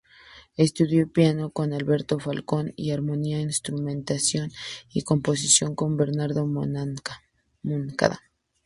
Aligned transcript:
Estudió 0.57 1.07
piano 1.07 1.51
con 1.51 1.73
Alberto 1.73 2.19
Falcón, 2.19 2.73
y 2.75 2.89
armonía, 2.89 3.39
instrumentación 3.39 4.49
y 4.91 5.03
composición 5.03 5.75
con 5.75 5.95
Bernardo 5.95 6.47
Moncada. 6.47 8.19